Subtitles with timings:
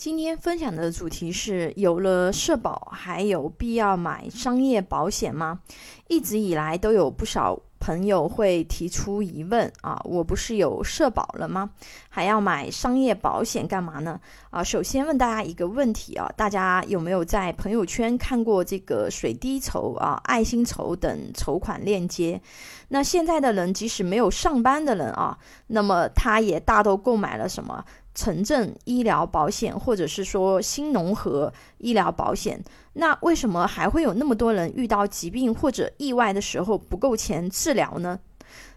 [0.00, 5.60] 今天分享的主题是：有了社保，还有必要买商业保险吗？
[6.08, 11.68] 一直以来都有不少朋友会提出疑问啊，我不是有社保了吗？
[12.08, 14.18] 还要买商业保险干嘛呢？
[14.48, 22.40] 啊，首先问大家一个问题啊，大家有没有在朋友圈看过这个水滴筹啊、爱心筹等筹款链接？
[22.88, 25.36] 那现在的人即使没有上班的人啊，
[25.66, 27.84] 那么他也大都购买了什么？
[28.14, 32.62] 城镇医疗保险，或者是说新农合医疗保险，
[32.94, 38.18] 那为什么还会有那么多人遇到疾病或者意外的时候不够钱治疗呢？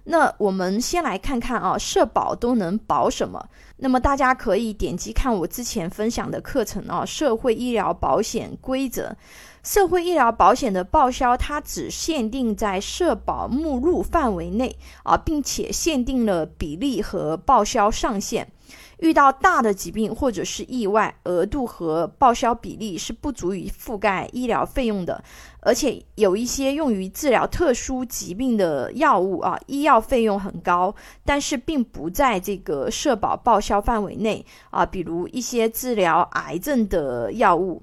[0.06, 3.44] 那我们先来看看啊，社保都能保什么？
[3.78, 9.16] 那么大家可以点击看我之前分享的课程啊，社会医疗保险规则。
[9.64, 18.52] 社会医疗保险的报销，它只限定在社保目录范围内啊，并且限定了比例和报销上限。
[19.00, 25.22] 遇到大的疾病或者是意外，额度和报销比例是不足以覆盖医疗费用的，
[25.60, 30.94] 而且有一些用于治疗特殊疾病的药物啊，医药费用很高，
[31.26, 37.82] 但是并不在这个社保报销范围内啊，比如一些治疗癌症的药物，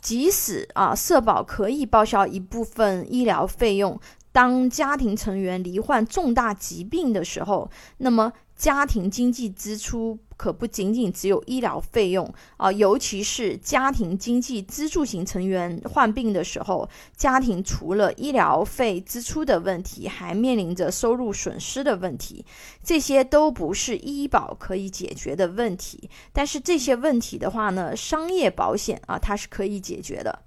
[0.00, 4.00] 即使啊，社保可以报销一部分医疗费用，
[4.32, 8.32] 当家庭成员罹患重大疾病的时候，那么。
[8.56, 22.44] 家庭经济支出可不仅仅只有医疗费用啊，尤其是家庭经济支柱型成员患病的时候，家庭除了医疗费支出的问题，还面临着收入损失的问题，
[22.82, 26.08] 这些都不是医保可以解决的问题。
[26.32, 30.40] 但是这些问题的话呢，商业保险啊，它是可以解决的。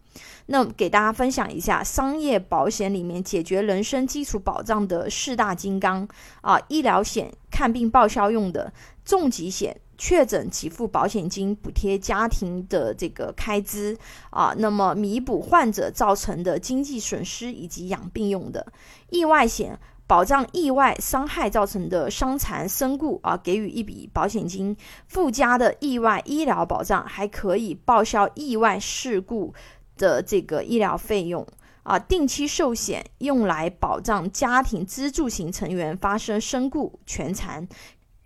[0.47, 6.07] 那给大家分享一下，商业保险里面解决人身基础保障的四大金刚
[6.41, 8.71] 啊，医疗险看病报销用的，
[9.07, 13.97] 重疾险确诊给付保险金补贴家庭的这个开支
[14.29, 18.73] 啊，那么弥补患者造成的经济损失以及养病用的，
[19.09, 24.75] 意外险保障意外伤害造成的伤残身故啊，给予一笔保险金，
[25.07, 29.53] 附加的意外医疗保障还可以报销意外事故。
[29.97, 31.43] 的这个医疗费用
[31.81, 37.67] 啊，定期寿险用来保障家庭支柱型成员发生身故、全残，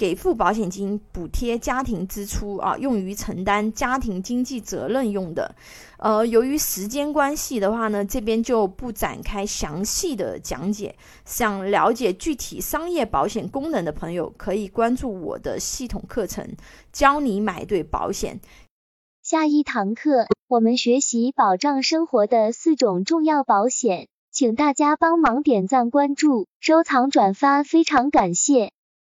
[0.01, 5.53] 给付保险金补贴家庭支出啊，用于承担家庭经济责任用的。
[5.99, 10.95] 呃，由于时间关系的话呢，这边就不展开详细的讲解。
[11.23, 16.55] 想了解具体商业保险功能的朋友，可以关注我的系统课程，
[16.91, 18.39] 教你买对保险。
[19.21, 28.71] 下一堂课，我们学习保障生活的四种重要保险，请大家帮忙点赞、关注、收藏、转发，非常感谢。